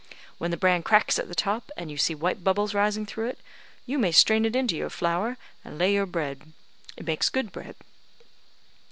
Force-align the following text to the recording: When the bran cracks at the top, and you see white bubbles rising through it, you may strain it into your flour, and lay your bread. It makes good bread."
When 0.39 0.49
the 0.49 0.57
bran 0.57 0.81
cracks 0.81 1.19
at 1.19 1.27
the 1.27 1.35
top, 1.35 1.69
and 1.77 1.91
you 1.91 1.97
see 1.99 2.15
white 2.15 2.43
bubbles 2.43 2.73
rising 2.73 3.05
through 3.05 3.27
it, 3.27 3.39
you 3.85 3.99
may 3.99 4.11
strain 4.11 4.45
it 4.45 4.55
into 4.55 4.75
your 4.75 4.89
flour, 4.89 5.37
and 5.63 5.77
lay 5.77 5.93
your 5.93 6.07
bread. 6.07 6.53
It 6.97 7.05
makes 7.05 7.29
good 7.29 7.51
bread." 7.51 7.75